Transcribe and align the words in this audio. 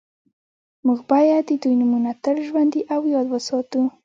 موږ 0.85 0.99
باید 1.11 1.43
د 1.47 1.51
دوی 1.61 1.75
نومونه 1.81 2.11
تل 2.23 2.37
ژوندي 2.47 2.81
او 2.93 3.01
یاد 3.13 3.27
وساتو 3.29 3.81